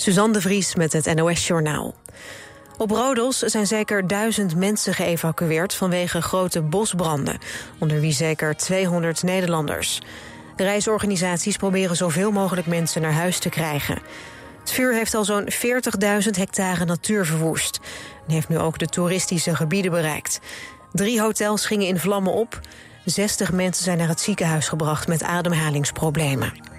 [0.00, 1.94] Suzanne de Vries met het NOS Journaal.
[2.78, 7.38] Op Rodos zijn zeker duizend mensen geëvacueerd vanwege grote bosbranden,
[7.78, 10.00] onder wie zeker 200 Nederlanders.
[10.56, 13.98] De reisorganisaties proberen zoveel mogelijk mensen naar huis te krijgen.
[14.60, 17.80] Het vuur heeft al zo'n 40.000 hectare natuur verwoest
[18.26, 20.40] en heeft nu ook de toeristische gebieden bereikt.
[20.92, 22.60] Drie hotels gingen in vlammen op.
[23.04, 26.69] 60 mensen zijn naar het ziekenhuis gebracht met ademhalingsproblemen.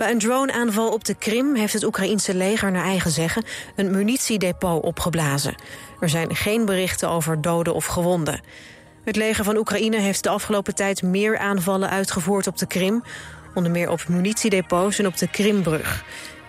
[0.00, 3.44] Bij een droneaanval op de Krim heeft het Oekraïense leger naar eigen zeggen
[3.76, 5.54] een munitiedepot opgeblazen.
[6.00, 8.40] Er zijn geen berichten over doden of gewonden.
[9.04, 13.02] Het leger van Oekraïne heeft de afgelopen tijd meer aanvallen uitgevoerd op de Krim,
[13.54, 16.04] onder meer op munitiedepots en op de Krimbrug.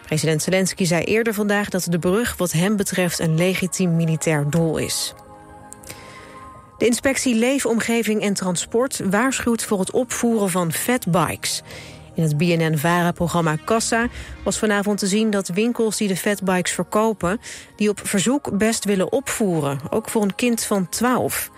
[0.05, 4.77] President Zelensky zei eerder vandaag dat de brug wat hem betreft een legitiem militair doel
[4.77, 5.13] is.
[6.77, 11.63] De inspectie Leefomgeving en Transport waarschuwt voor het opvoeren van fatbikes.
[12.13, 14.07] In het BNN-VARA-programma Kassa
[14.43, 17.39] was vanavond te zien dat winkels die de fatbikes verkopen...
[17.75, 21.51] die op verzoek best willen opvoeren, ook voor een kind van 12.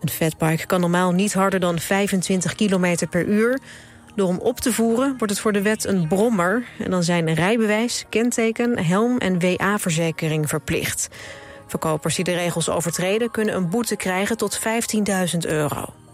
[0.00, 3.58] Een fatbike kan normaal niet harder dan 25 km per uur.
[4.14, 6.64] Door hem op te voeren wordt het voor de wet een brommer...
[6.78, 11.08] en dan zijn rijbewijs, kenteken, helm en WA-verzekering verplicht.
[11.66, 16.05] Verkopers die de regels overtreden kunnen een boete krijgen tot 15.000 euro.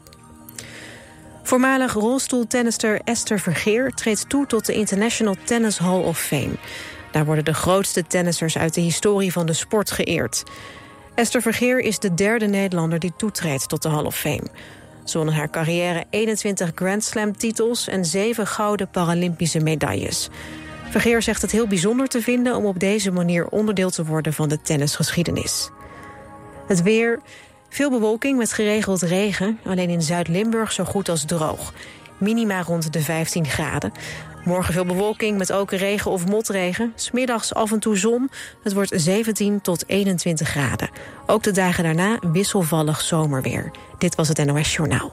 [1.43, 6.55] Voormalig rolstoeltennister Esther Vergeer treedt toe tot de International Tennis Hall of Fame.
[7.13, 10.43] Daar worden de grootste tennissers uit de historie van de sport geëerd.
[11.15, 14.47] Esther Vergeer is de derde Nederlander die toetreedt tot de Hall of Fame.
[15.05, 20.29] Ze won in haar carrière 21 Grand Slam-titels en 7 gouden Paralympische medailles.
[20.91, 24.49] Vergeer zegt het heel bijzonder te vinden om op deze manier onderdeel te worden van
[24.49, 25.71] de tennisgeschiedenis.
[26.67, 27.21] Het weer,
[27.73, 29.59] veel bewolking met geregeld regen.
[29.65, 31.73] Alleen in Zuid-Limburg zo goed als droog.
[32.19, 33.93] Minima rond de 15 graden.
[34.45, 36.93] Morgen veel bewolking met ook regen of motregen.
[36.95, 38.31] Smiddags af en toe zon.
[38.63, 40.91] Het wordt 17 tot 21 graden.
[41.27, 43.71] Ook de dagen daarna wisselvallig zomerweer.
[43.99, 45.13] Dit was het NOS Journaal.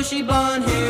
[0.08, 0.87] She blonde here?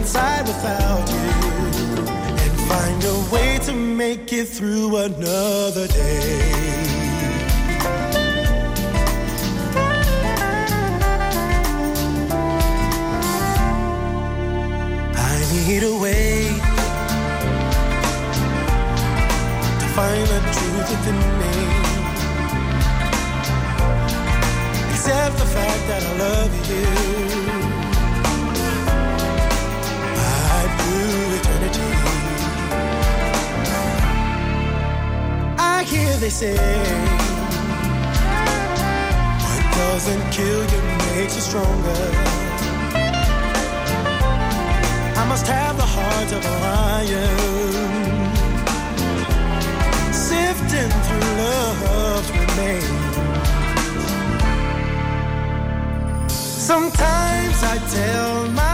[0.00, 1.28] Inside without you.
[2.42, 6.80] And find a way to make it through another day.
[15.32, 16.32] I need a way
[19.80, 21.54] to find the truth within me.
[24.92, 27.49] Accept the fact that I love you.
[36.20, 36.54] They say,
[39.42, 40.82] what doesn't kill you
[41.16, 42.00] makes you stronger.
[45.16, 47.36] I must have the heart of a lion.
[50.12, 53.16] Sifting through love's remains.
[56.70, 58.69] Sometimes I tell myself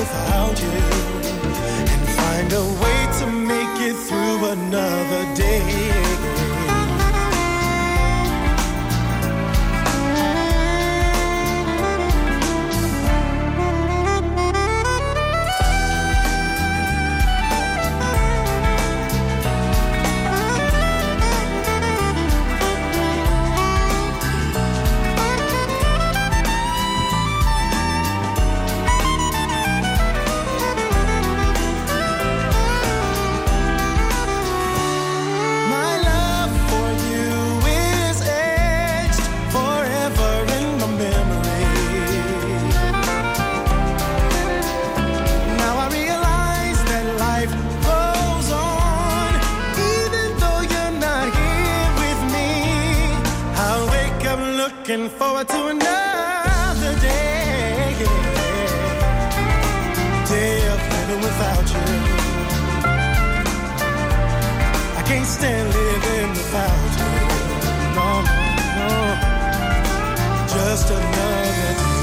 [0.00, 0.72] without you.
[1.92, 5.39] And find a way to make it through another day.
[54.80, 57.94] Looking forward to another day,
[60.26, 61.88] day of living without you.
[64.96, 67.12] I can't stand living without you.
[67.96, 68.38] No, no,
[68.78, 68.88] no.
[70.48, 72.00] Just another day.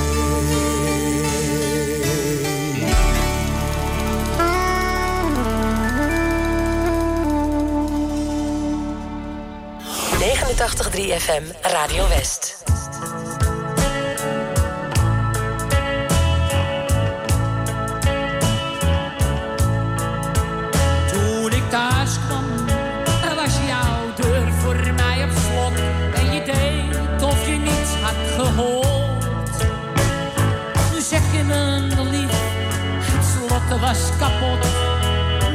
[10.19, 12.56] 89.3 FM Radio West.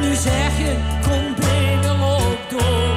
[0.01, 2.92] Nu zeg je, kom binnen, loop door.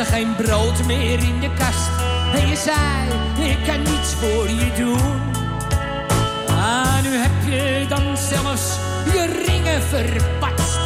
[0.00, 1.90] Er geen brood meer in de kast.
[2.34, 5.20] En je zei, ik kan niets voor je doen.
[6.48, 8.78] Ah, nu heb je dan zelfs
[9.12, 10.78] je ringen verpatst.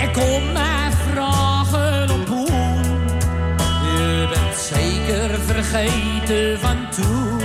[0.00, 2.50] En kom mij vragen om hoe.
[3.82, 7.40] Je bent zeker vergeten van toen.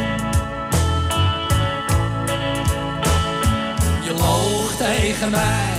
[4.03, 5.73] Je loog tegen mij,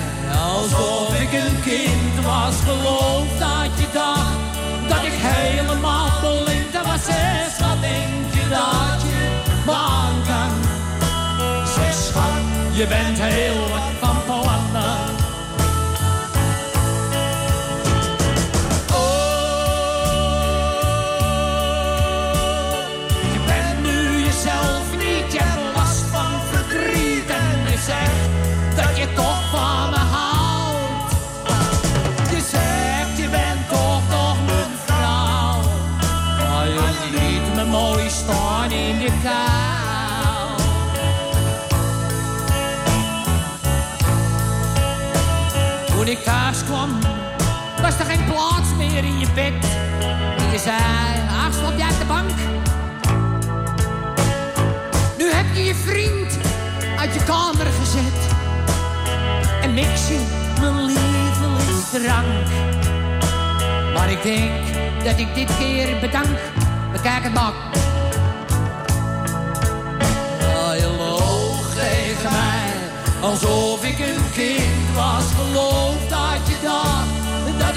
[0.45, 2.55] alsof ik een kind was.
[2.65, 4.44] Geloof dat je dacht,
[4.89, 7.05] dat ik helemaal blind was.
[7.05, 10.53] Zeg, wat denk je dat je aan kan?
[11.75, 13.94] Zeg, schat, je bent heel wat
[49.03, 49.53] in je bed.
[50.39, 50.77] En je zei,
[51.47, 52.31] ach, stap jij op de bank?
[55.19, 56.39] Nu heb je je vriend
[56.99, 58.33] uit je kamer gezet.
[59.63, 60.21] En mix je
[60.61, 62.47] mijn lievelingsdrank.
[63.95, 64.53] Maar ik denk
[65.05, 66.39] dat ik dit keer bedank.
[66.93, 67.53] Bekijk het maar.
[70.57, 72.73] Oh, je loog tegen mij,
[73.21, 75.25] alsof ik een kind was.
[75.37, 77.14] Geloof dat je dacht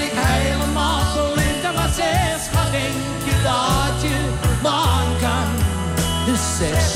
[0.00, 1.94] ik helemaal blind was.
[1.94, 4.18] Zeg, schat, denk je dat je
[4.62, 5.48] man kan?
[6.26, 6.40] Dus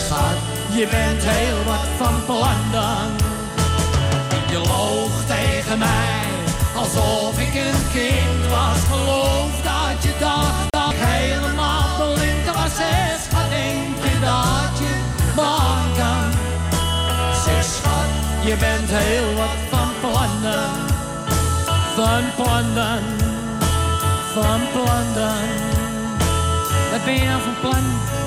[0.06, 0.38] schat,
[0.78, 3.10] je bent heel wat van plan dan.
[4.50, 6.24] Je loog tegen mij,
[6.76, 8.78] alsof ik een kind was.
[8.90, 12.76] Geloof dat je dacht dat ik helemaal blind was.
[12.76, 14.92] Zeg, schat, denk je dat je
[15.36, 16.30] man kan?
[17.44, 18.10] Zeg, schat,
[18.44, 20.91] je bent heel wat van plannen.
[21.94, 23.02] Van plannen,
[24.32, 25.48] van plannen.
[26.90, 28.21] Wat ben je nou van plan?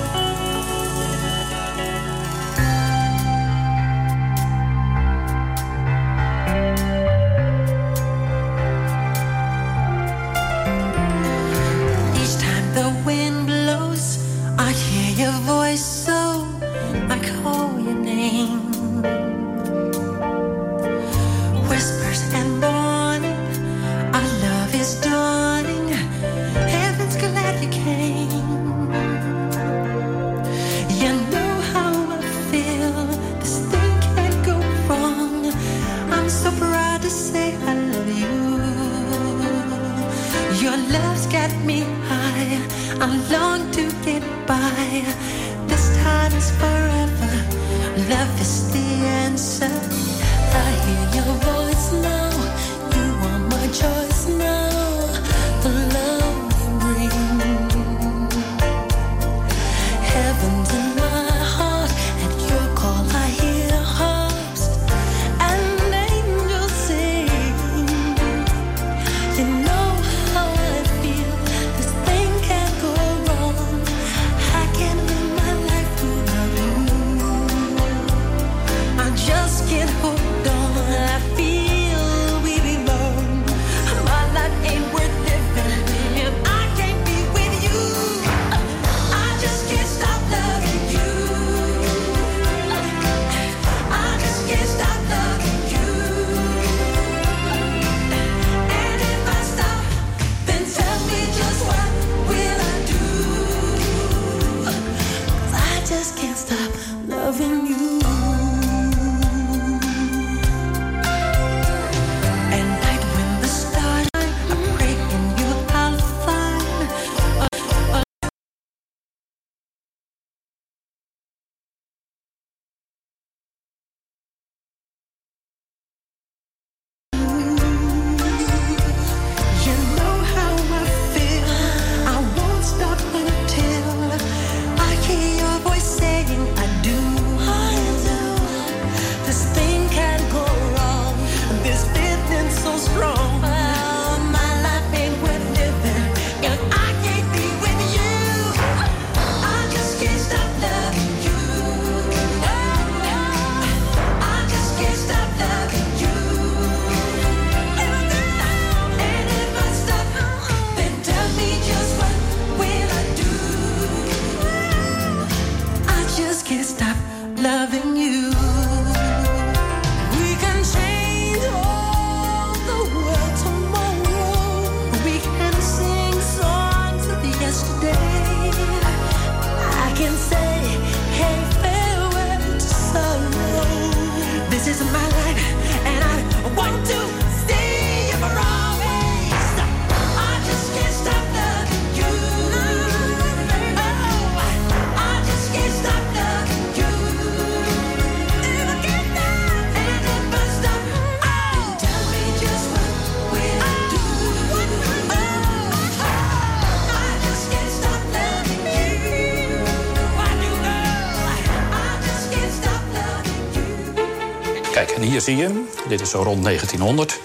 [214.86, 215.68] Kijk, en hier zie je hem.
[215.88, 217.20] Dit is zo rond 1900.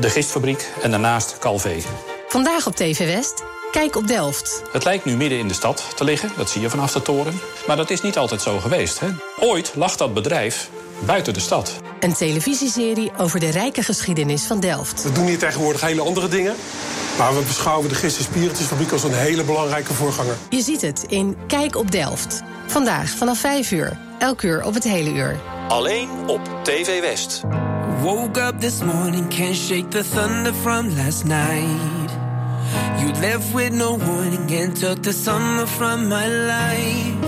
[0.00, 1.76] De gistfabriek en daarnaast Calvé.
[2.28, 3.42] Vandaag op TV West.
[3.70, 4.62] Kijk op Delft.
[4.72, 7.40] Het lijkt nu midden in de stad te liggen, dat zie je vanaf de toren.
[7.66, 9.00] Maar dat is niet altijd zo geweest.
[9.00, 9.06] Hè?
[9.40, 10.70] Ooit lag dat bedrijf
[11.06, 11.72] buiten de stad.
[12.00, 15.02] Een televisieserie over de rijke geschiedenis van Delft.
[15.02, 16.54] We doen hier tegenwoordig hele andere dingen.
[17.18, 20.36] Maar we beschouwen de Gist- en Spiritusfabriek als een hele belangrijke voorganger.
[20.50, 22.42] Je ziet het in Kijk op Delft.
[22.66, 23.98] Vandaag vanaf 5 uur.
[24.18, 25.51] Elk uur op het hele uur.
[25.68, 27.42] Alleen op TV West.
[28.02, 32.10] Woke up this morning, can't shake the thunder from last night.
[33.00, 37.24] You left with no warning and took the summer from my life.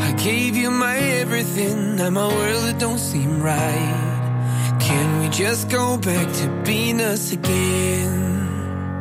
[0.00, 4.76] I gave you my everything, now my world it don't seem right.
[4.80, 8.28] Can we just go back to being us again?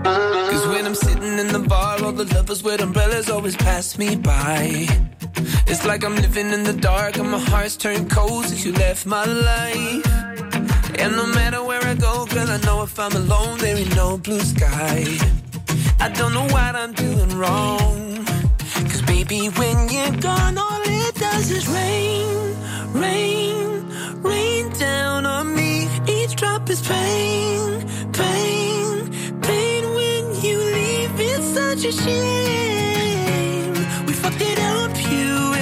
[0.04, 4.16] Cause when I'm sitting in the bar, all the lovers with umbrellas always pass me
[4.16, 4.88] by.
[5.68, 9.06] It's like I'm living in the dark and my heart's turned cold since you left
[9.06, 10.06] my life.
[11.00, 14.18] And no matter where I go, girl, I know if I'm alone, there ain't no
[14.18, 15.06] blue sky.
[16.00, 18.26] I don't know what I'm doing wrong.
[18.90, 22.56] Cause baby, when you're gone, all it does is rain,
[22.94, 23.86] rain,
[24.22, 25.88] rain down on me.
[26.08, 27.82] Each drop is pain,
[28.14, 31.20] pain, pain when you leave.
[31.20, 32.77] It's such a shame.
[35.12, 35.57] You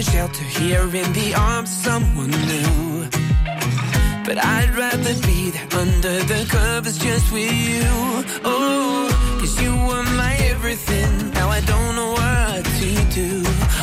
[0.00, 3.08] find shelter here in the arms of someone new.
[4.24, 7.82] But I'd rather be there under the covers just with you.
[8.44, 9.08] Oh,
[9.40, 11.30] cause you were my everything.
[11.32, 13.42] Now I don't know what to do.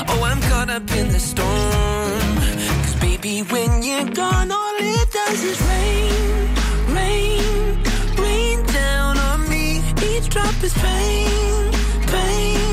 [0.10, 2.36] Oh, I'm caught up in the storm.
[2.84, 6.56] Cause baby, when you're gone, all it does is rain,
[6.96, 7.84] rain,
[8.18, 9.82] rain down on me.
[10.10, 11.72] Each drop is pain,
[12.08, 12.67] pain, pain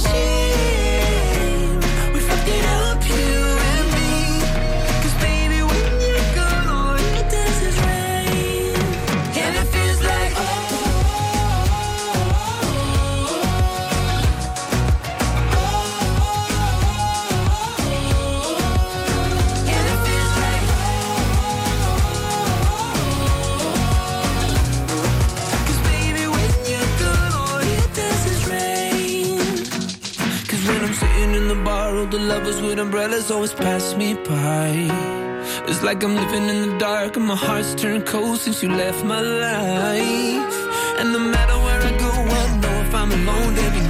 [0.00, 0.69] existir.
[32.58, 34.88] With umbrellas always pass me by.
[35.68, 39.04] It's like I'm living in the dark and my heart's turned cold since you left
[39.04, 40.56] my life.
[40.98, 43.89] And no matter where I go, I know if I'm alone, there'll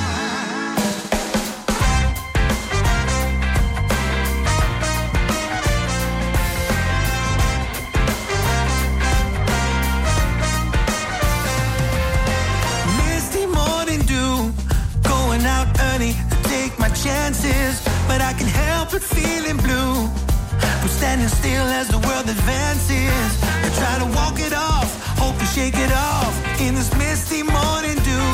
[22.31, 23.31] Advances.
[23.65, 24.89] I try to walk it off,
[25.19, 28.31] hope to shake it off in this misty morning dew.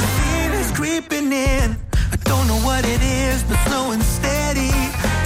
[0.00, 1.76] The feeling's creeping in.
[2.14, 4.72] I don't know what it is, but slow and steady.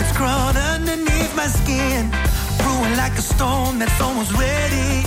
[0.01, 2.11] It's crawled underneath my skin,
[2.59, 5.07] brewing like a storm that's almost ready.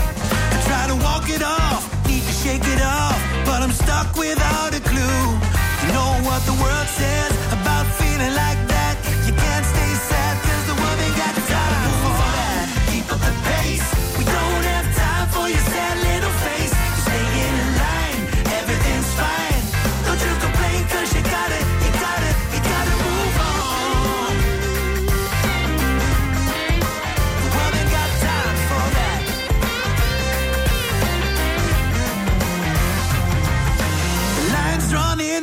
[0.53, 4.73] I try to walk it off, need to shake it off, but I'm stuck without
[4.73, 5.46] a clue.
[5.93, 8.76] Know what the world says about feeling like that?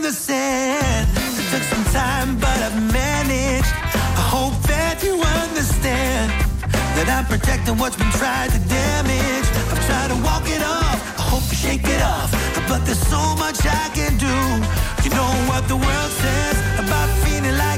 [0.05, 1.09] The sand.
[1.17, 3.73] It took some time, but I've managed.
[4.21, 6.29] I hope that you understand
[6.93, 9.49] that I'm protecting what's been tried to damage.
[9.73, 11.01] I've tried to walk it off.
[11.17, 12.29] I hope to shake it off,
[12.69, 14.37] but there's so much I can do.
[15.09, 17.73] You know what the world says about feeling like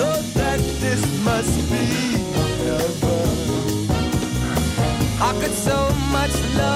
[0.00, 1.84] know that this must be
[2.64, 3.28] heaven.
[5.18, 5.78] How could so
[6.10, 6.69] much love?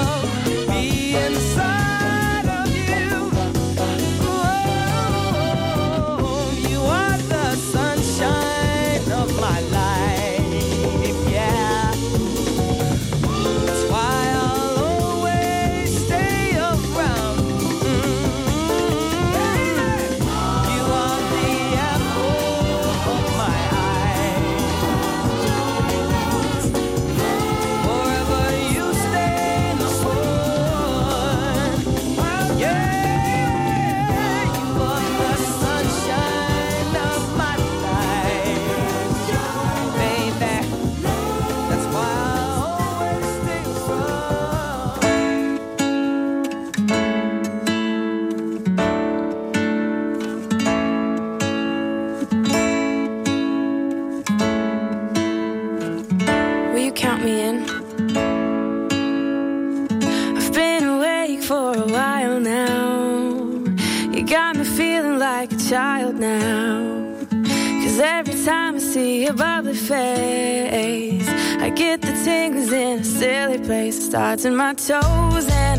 [74.14, 75.73] Starts in my toes and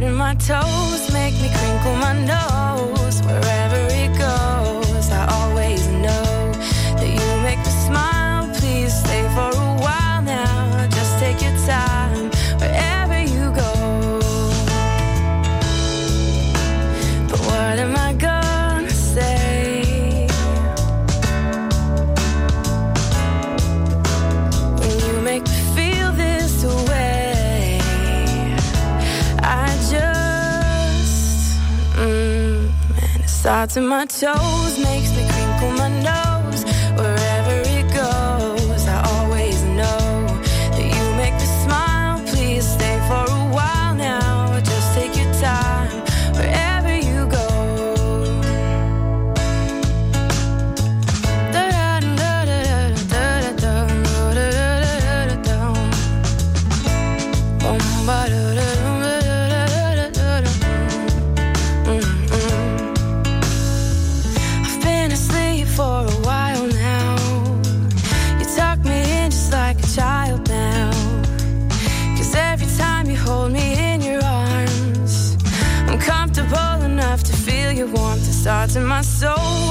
[0.00, 3.22] They my toes, make me crinkle my nose.
[3.22, 3.94] Wherever
[33.74, 35.13] to my toes makes
[78.76, 79.63] in my soul,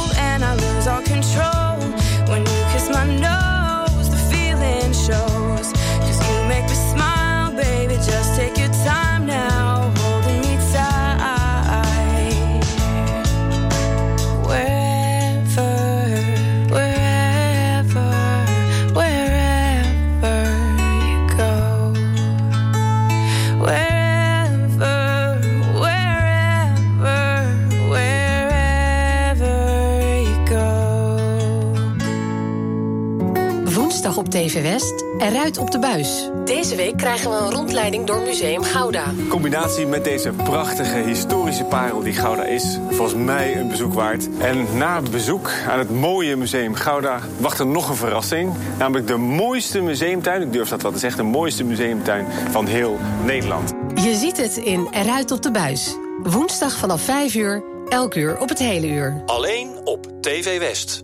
[33.73, 36.29] Woensdag op TV West, eruit op de buis.
[36.45, 39.05] Deze week krijgen we een rondleiding door Museum Gouda.
[39.17, 44.27] In combinatie met deze prachtige historische parel die Gouda is, volgens mij een bezoek waard.
[44.39, 48.53] En na het bezoek aan het mooie museum Gouda wacht er nog een verrassing.
[48.77, 52.99] Namelijk de mooiste museumtuin, ik durf dat wel te zeggen, de mooiste museumtuin van heel
[53.25, 53.73] Nederland.
[53.95, 55.95] Je ziet het in Eruit op de buis.
[56.23, 59.23] Woensdag vanaf 5 uur, elk uur op het hele uur.
[59.25, 61.03] Alleen op TV West.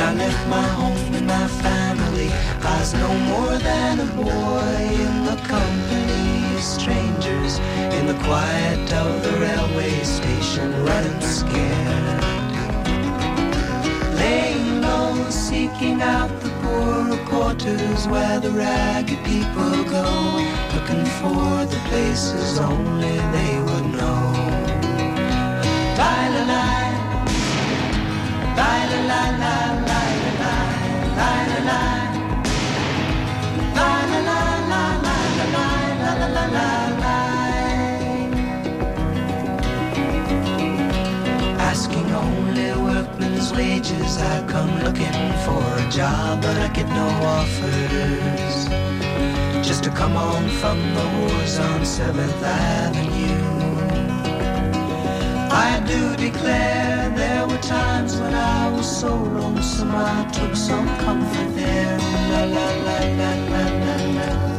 [0.00, 2.30] When I left my home and my family,
[2.62, 7.58] I was no more than a boy in the company of strangers,
[7.96, 12.24] in the quiet of the railway station, running scared.
[14.16, 20.08] Laying low, seeking out the poorer quarters where the ragged people go,
[20.74, 24.32] looking for the places only they would know.
[25.98, 26.64] La la la.
[28.56, 29.59] La la la la
[41.58, 42.50] Asking only
[43.52, 45.12] wages, I come looking
[45.44, 47.06] for a job, but I get no
[47.36, 48.68] offers.
[49.66, 53.49] Just to come home from the wars on Seventh Avenue.
[55.52, 61.54] I do declare there were times when I was so lonesome I took some comfort
[61.56, 61.98] there.
[62.32, 64.49] La la la la la la la.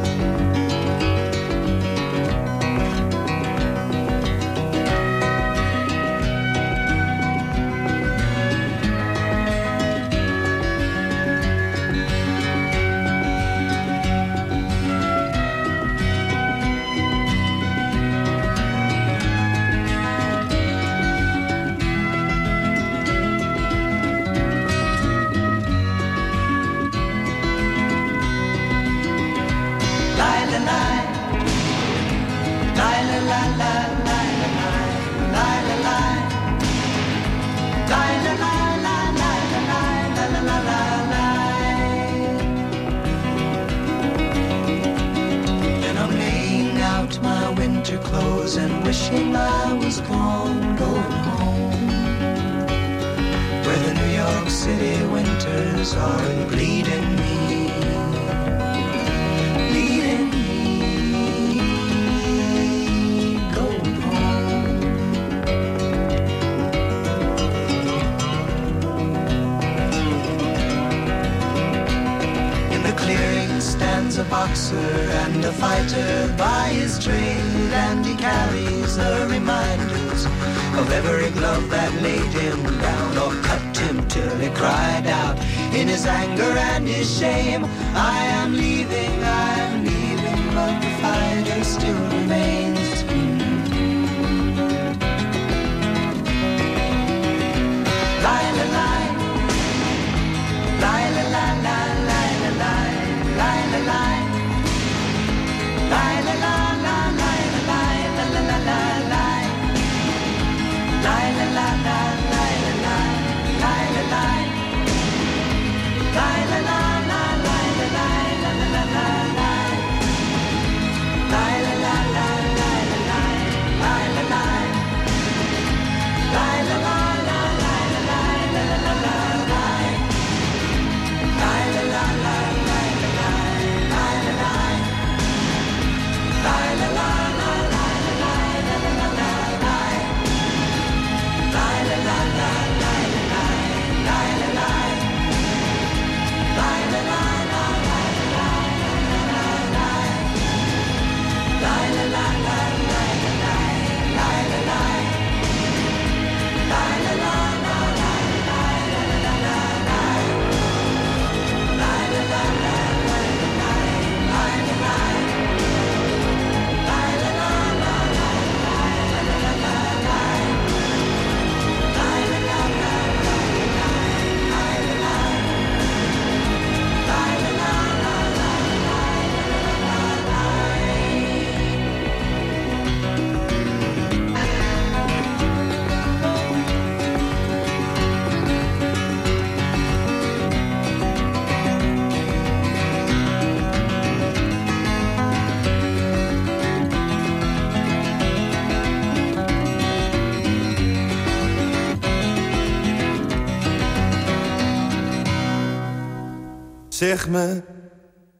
[207.02, 207.62] Zeg me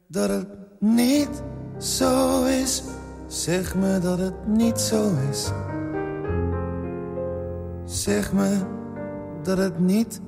[0.09, 0.47] dat het
[0.79, 1.43] niet
[1.79, 2.83] zo is.
[3.27, 5.51] Zeg me dat het niet zo is.
[7.85, 8.59] Zeg me
[9.43, 10.21] dat het niet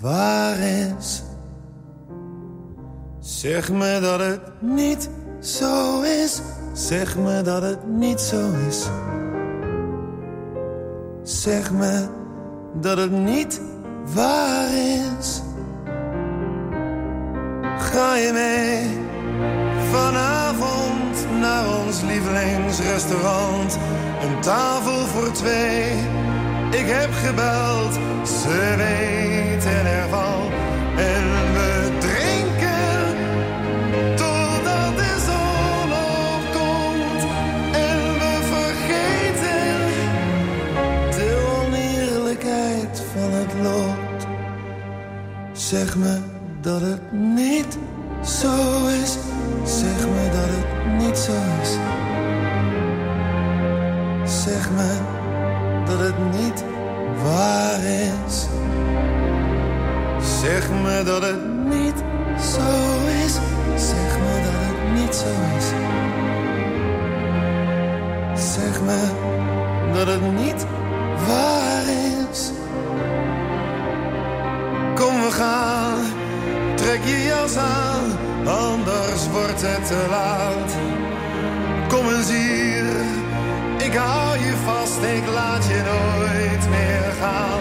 [0.00, 1.22] waar is.
[3.18, 6.40] Zeg me dat het niet zo is.
[6.72, 8.88] Zeg me dat het niet zo is.
[11.22, 12.06] Zeg me
[12.80, 13.60] dat het niet
[14.14, 14.70] waar
[15.18, 15.43] is.
[17.94, 18.98] Ga je mee
[19.90, 23.78] vanavond naar ons lievelingsrestaurant?
[24.22, 25.90] Een tafel voor twee.
[26.70, 30.52] Ik heb gebeld, ze weten ervan.
[30.96, 31.24] En
[31.54, 33.16] we drinken
[34.16, 35.92] totdat de zon
[36.32, 37.22] opkomt.
[37.72, 39.76] En we vergeten
[41.10, 44.26] de oneerlijkheid van het lot.
[45.52, 46.33] Zeg me
[46.64, 47.78] dat het niet
[48.22, 49.18] zo is.
[49.64, 51.72] Zeg me dat het niet zo is.
[54.42, 54.98] Zeg me
[55.84, 56.64] dat het niet
[57.22, 58.46] waar is.
[60.40, 62.04] Zeg me dat het niet
[62.54, 62.70] zo
[63.24, 63.34] is.
[63.88, 65.66] Zeg me dat het niet zo is.
[68.52, 68.98] Zeg me
[69.92, 70.66] dat het niet
[79.66, 80.74] het.
[81.88, 82.84] Kom eens hier,
[83.78, 87.60] ik hou je vast, ik laat je nooit meer gaan.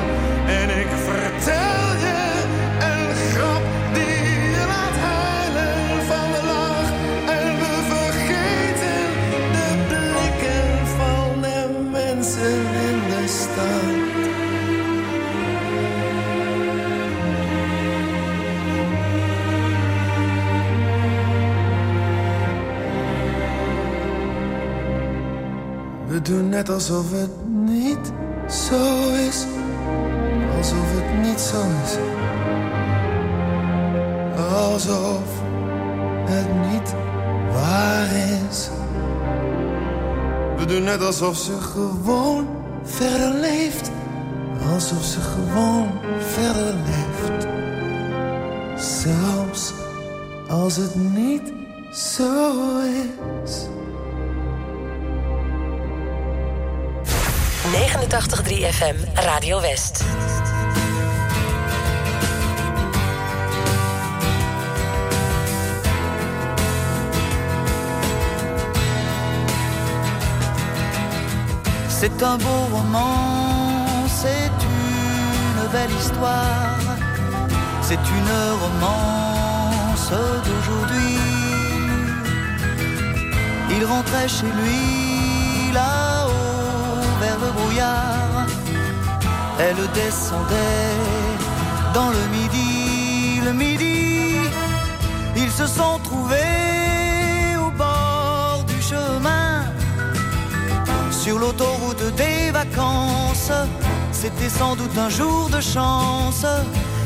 [26.23, 28.11] Doen net alsof het niet
[28.49, 29.45] zo is.
[30.57, 31.97] Alsof het niet zo is.
[34.51, 35.23] Alsof
[36.25, 36.93] het niet
[37.51, 38.07] waar
[38.49, 38.69] is.
[40.57, 42.47] We doen net alsof ze gewoon
[42.83, 43.91] verder leeft.
[44.73, 47.47] Alsof ze gewoon verder leeft.
[48.77, 49.73] Zelfs
[50.49, 51.53] als het niet
[51.91, 52.79] zo
[53.43, 53.67] is.
[58.13, 58.95] 89.3 FM
[59.25, 60.05] Radio West.
[71.89, 76.77] C'est un beau roman, c'est une belle histoire,
[77.81, 80.11] c'est une romance
[80.45, 81.17] d'aujourd'hui.
[83.75, 86.22] Il rentrait chez lui là-haut
[89.63, 90.97] elle descendait
[91.93, 94.35] dans le midi, le midi,
[95.35, 99.63] ils se sont trouvés au bord du chemin
[101.11, 103.51] sur l'autoroute des vacances.
[104.11, 106.45] C'était sans doute un jour de chance.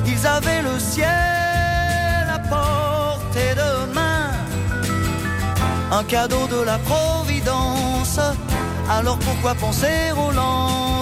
[0.05, 4.32] Ils avaient le ciel à portée de main.
[5.91, 8.20] Un cadeau de la Providence.
[8.89, 10.97] Alors pourquoi penser au lendemain?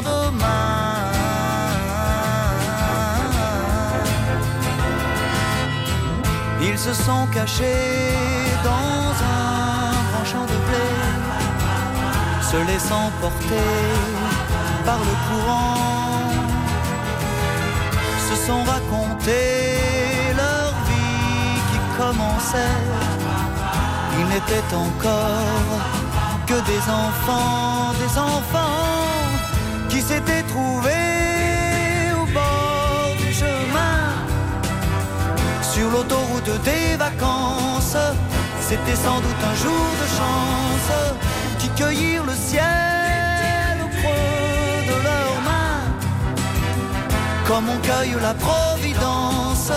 [6.68, 8.12] Ils se sont cachés
[8.64, 10.86] dans un grand champ de blé
[12.52, 13.72] se laissant porter
[14.86, 16.32] par le courant,
[18.28, 22.84] se sont racontés leur vie qui commençait.
[24.20, 25.82] Ils n'étaient encore
[26.48, 29.30] que des enfants, des enfants
[29.90, 31.15] qui s'étaient trouvés
[36.46, 37.98] des vacances.
[38.62, 40.92] C'était sans doute un jour de chance
[41.60, 45.84] qui cueillirent le ciel au creux de leurs mains,
[47.48, 49.72] comme on cueille la providence,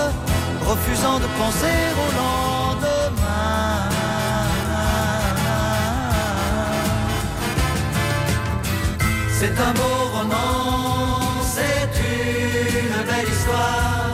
[0.66, 3.89] refusant de penser au lendemain.
[9.39, 11.21] C'est un beau roman,
[11.55, 14.11] c'est une belle histoire,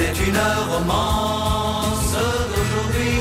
[0.00, 0.42] c'est une
[0.72, 2.12] romance
[2.50, 3.18] d'aujourd'hui.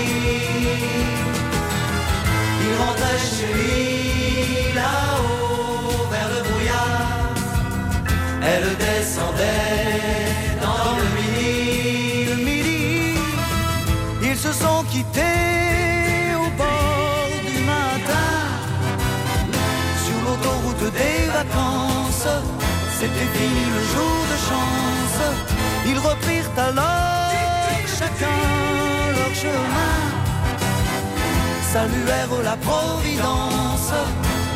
[2.64, 7.34] Il rentrait chez lui là-haut vers le brouillard.
[8.52, 9.90] Elle descendait
[10.66, 12.26] dans le midi.
[12.30, 13.16] Le midi,
[14.22, 18.32] ils se sont quittés au bord du matin.
[20.06, 22.32] Sur l'autoroute des vacances,
[22.98, 24.99] c'était fini le jour de chance.
[25.90, 27.32] Ils reprirent alors
[28.00, 28.40] chacun
[29.18, 29.98] leur chemin
[31.74, 33.92] saluèrent la Providence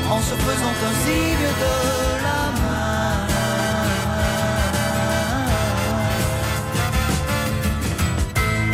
[0.10, 1.76] en se faisant un signe de
[2.28, 3.18] la main.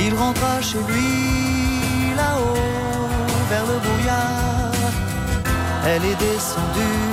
[0.06, 3.10] Il rentra chez lui là-haut
[3.50, 4.72] vers le brouillard.
[5.86, 7.08] Elle est descendue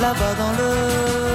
[0.00, 1.27] là-bas dans le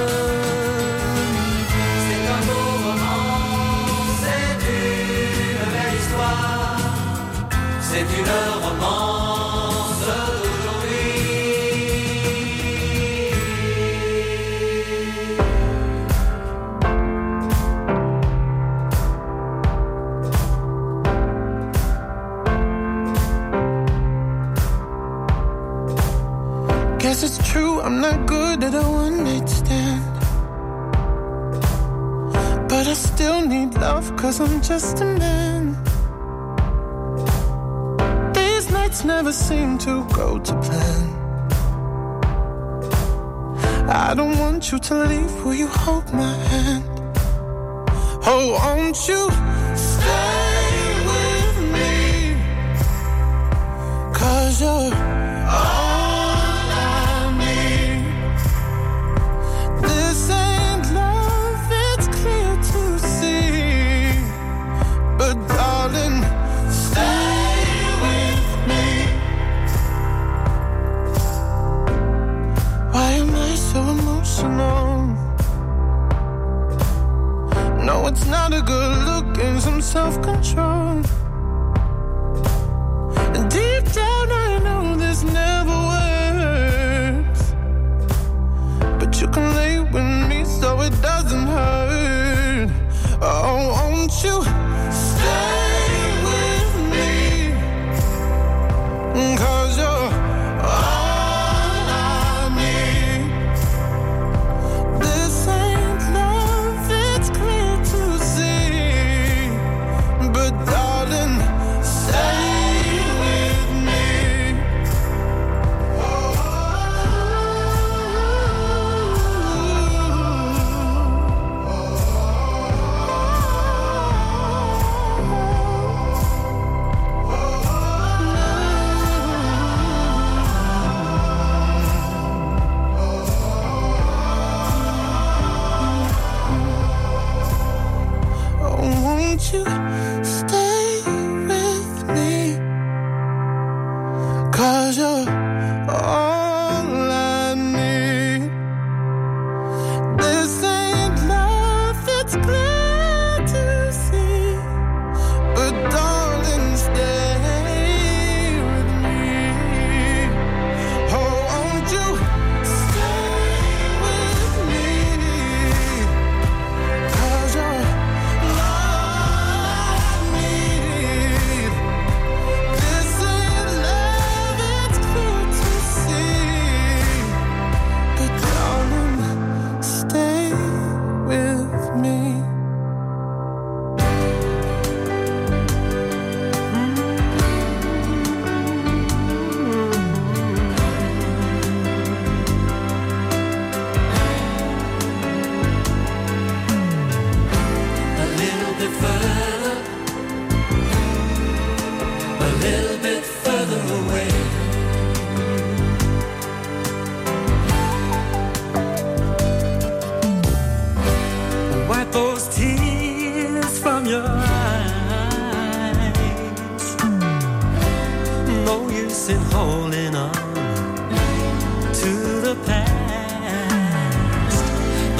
[44.73, 46.83] you to leave, will you hold my hand?
[48.25, 49.29] Oh, won't you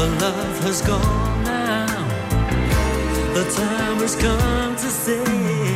[0.03, 1.87] The love has gone now.
[3.33, 5.72] The time has come to say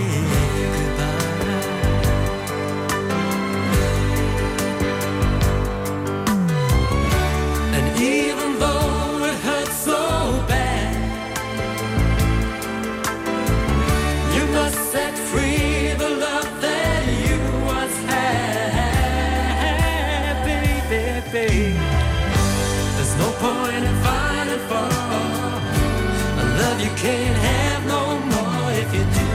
[27.07, 28.03] can't have no
[28.33, 28.67] more.
[28.83, 29.27] If you do,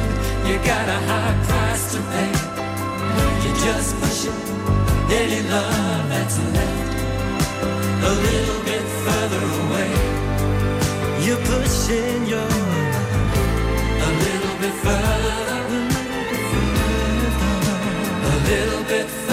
[0.49, 2.33] you got a high price to pay.
[3.43, 4.39] You just push it,
[5.21, 6.93] any love that's left
[8.11, 9.91] a little bit further away.
[11.25, 12.97] You're pushing your love
[14.09, 15.63] a little bit further,
[18.33, 19.32] a little bit further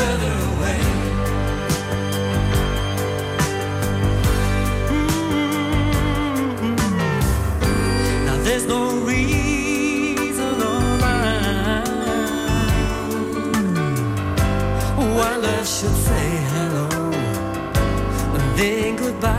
[15.80, 16.90] should say hello
[18.36, 19.39] and then goodbye.